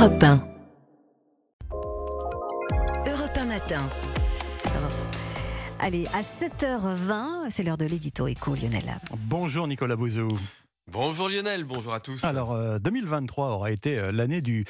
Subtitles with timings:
[0.00, 0.42] Europe 1.
[3.06, 3.86] Europe 1 matin.
[5.78, 8.96] Allez, à 7h20, c'est l'heure de l'édito éco, Lionel.
[9.18, 10.38] Bonjour Nicolas Bouzou.
[10.90, 12.24] Bonjour Lionel, bonjour à tous.
[12.24, 14.64] Alors, euh, 2023 aura été euh, l'année du,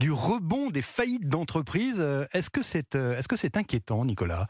[0.00, 1.96] du rebond des faillites d'entreprises.
[1.98, 4.48] Euh, Est-ce que c'est euh, est-ce que c'est inquiétant, Nicolas?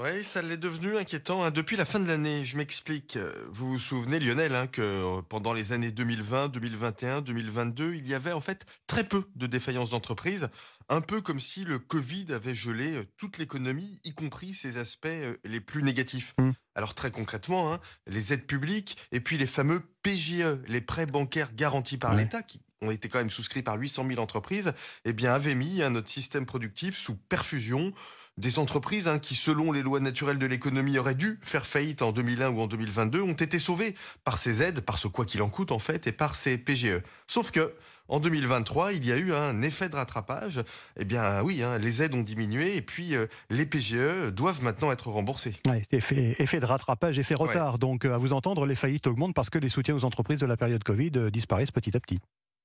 [0.00, 2.44] Oui, ça l'est devenu inquiétant hein, depuis la fin de l'année.
[2.44, 3.18] Je m'explique.
[3.50, 8.14] Vous vous souvenez, Lionel, hein, que euh, pendant les années 2020, 2021, 2022, il y
[8.14, 10.50] avait en fait très peu de défaillances d'entreprises.
[10.88, 15.06] Un peu comme si le Covid avait gelé euh, toute l'économie, y compris ses aspects
[15.06, 16.32] euh, les plus négatifs.
[16.38, 16.50] Mm.
[16.76, 21.52] Alors très concrètement, hein, les aides publiques et puis les fameux PGE, les prêts bancaires
[21.54, 22.22] garantis par Ouais.
[22.22, 24.72] l'État, qui ont été quand même souscrits par 800 000 entreprises,
[25.04, 27.92] eh bien avaient mis hein, notre système productif sous perfusion
[28.38, 32.12] des entreprises hein, qui, selon les lois naturelles de l'économie, auraient dû faire faillite en
[32.12, 35.48] 2001 ou en 2022, ont été sauvées par ces aides, par ce quoi qu'il en
[35.48, 37.02] coûte en fait, et par ces PGE.
[37.26, 37.74] Sauf que
[38.08, 40.60] en 2023, il y a eu un effet de rattrapage.
[40.98, 44.90] Eh bien oui, hein, les aides ont diminué et puis euh, les PGE doivent maintenant
[44.90, 45.54] être remboursés.
[45.68, 47.78] Ouais, effet, effet de rattrapage, effet retard.
[47.78, 50.46] Donc, euh, à vous entendre, les faillites augmentent parce que les soutiens aux entreprises de
[50.46, 52.18] la période Covid euh, disparaissent petit à petit.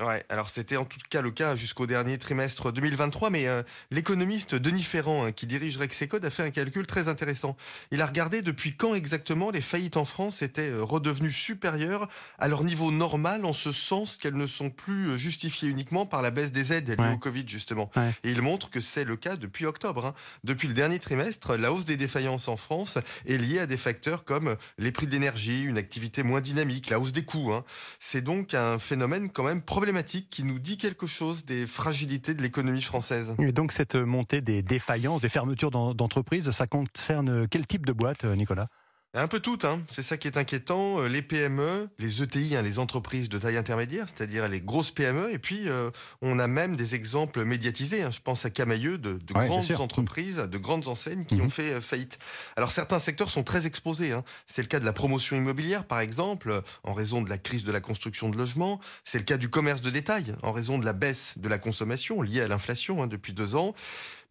[0.00, 4.54] Ouais, alors c'était en tout cas le cas jusqu'au dernier trimestre 2023, mais euh, l'économiste
[4.54, 7.54] Denis Ferrand, hein, qui dirige Rexecode, a fait un calcul très intéressant.
[7.90, 12.48] Il a regardé depuis quand exactement les faillites en France étaient euh, redevenues supérieures à
[12.48, 16.30] leur niveau normal, en ce sens qu'elles ne sont plus euh, justifiées uniquement par la
[16.30, 17.12] baisse des aides liées Ouais.
[17.12, 17.90] au Covid, justement.
[17.94, 18.10] Ouais.
[18.24, 20.06] Et il montre que c'est le cas depuis octobre.
[20.06, 20.14] hein.
[20.44, 24.24] Depuis le dernier trimestre, la hausse des défaillances en France est liée à des facteurs
[24.24, 27.52] comme les prix de l'énergie, une activité moins dynamique, la hausse des coûts.
[27.52, 27.64] hein.
[27.98, 29.89] C'est donc un phénomène quand même problématique
[30.30, 33.34] qui nous dit quelque chose des fragilités de l'économie française.
[33.38, 37.92] Et donc, cette montée des défaillances, des fermetures d'en- d'entreprises, ça concerne quel type de
[37.92, 38.68] boîte, euh, Nicolas?
[39.12, 39.82] Un peu toutes, hein.
[39.90, 41.00] c'est ça qui est inquiétant.
[41.00, 45.32] Euh, Les PME, les ETI, hein, les entreprises de taille intermédiaire, c'est-à-dire les grosses PME,
[45.32, 45.90] et puis euh,
[46.22, 48.04] on a même des exemples médiatisés.
[48.04, 48.12] hein.
[48.12, 51.40] Je pense à Camailleux, de, de Ouais, bien grandes entreprises, de grandes enseignes qui Mhm.
[51.42, 52.20] ont fait euh, faillite.
[52.54, 54.12] Alors certains secteurs sont très exposés.
[54.12, 54.22] hein.
[54.46, 57.72] C'est le cas de la promotion immobilière, par exemple, en raison de la crise de
[57.72, 58.78] la construction de logements.
[59.04, 62.22] C'est le cas du commerce de détail, en raison de la baisse de la consommation
[62.22, 63.74] liée à l'inflation depuis deux ans.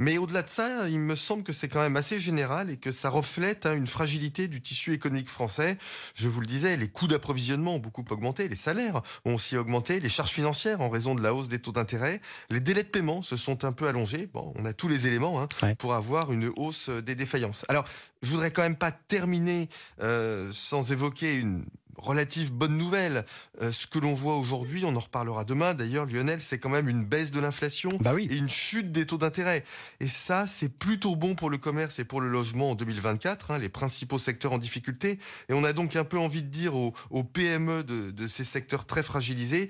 [0.01, 2.93] Mais au-delà de ça, il me semble que c'est quand même assez général et que
[2.93, 5.77] ça reflète une fragilité du tissu économique français.
[6.13, 9.99] Je vous le disais, les coûts d'approvisionnement ont beaucoup augmenté, les salaires ont aussi augmenté,
[9.99, 12.21] les charges financières en raison de la hausse des taux d'intérêt,
[12.51, 14.27] les délais de paiement se sont un peu allongés.
[14.31, 15.75] Bon, on a tous les éléments hein, Ouais.
[15.75, 17.65] pour avoir une hausse euh, des défaillances.
[17.67, 17.85] Alors,
[18.21, 19.69] je voudrais quand même pas terminer
[20.01, 21.65] euh, sans évoquer une
[21.99, 23.25] relative bonne nouvelle.
[23.61, 26.89] Euh, ce que l'on voit aujourd'hui, on en reparlera demain d'ailleurs, Lionel, c'est quand même
[26.89, 28.27] une baisse de l'inflation Bah oui.
[28.31, 29.63] et une chute des taux d'intérêt.
[29.99, 33.57] Et ça, c'est plutôt bon pour le commerce et pour le logement en 2024, hein,
[33.57, 35.19] les principaux secteurs en difficulté.
[35.49, 38.43] Et on a donc un peu envie de dire aux, aux PME de, de ces
[38.43, 39.69] secteurs très fragilisés,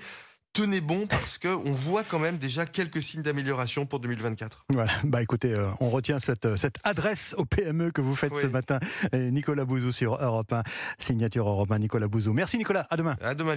[0.52, 4.64] tenez bon parce que on voit quand même déjà quelques signes d'amélioration pour 2024.
[4.72, 4.90] Voilà.
[5.04, 8.42] Bah écoutez, euh, on retient cette, euh, cette adresse au PME que vous faites Oui.
[8.42, 8.78] ce matin.
[9.12, 10.62] Et Nicolas Bouzou sur Europe 1,
[10.98, 12.32] signature Europe 1, Nicolas Bouzou.
[12.32, 13.16] Merci Nicolas, à demain.
[13.22, 13.54] À demain.